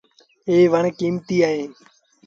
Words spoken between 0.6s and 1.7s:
وڻ ڪيٚمتيٚ اهي۔